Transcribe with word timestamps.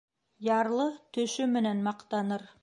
Ярлы 0.47 0.87
төшө 1.19 1.47
менән 1.53 1.85
маҡтаныр. 1.91 2.49